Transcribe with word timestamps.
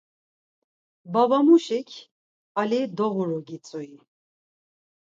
Babamuşik 1.13 1.89
'Ali 2.55 2.81
doğuru' 2.97 3.41
gitzui? 3.47 3.97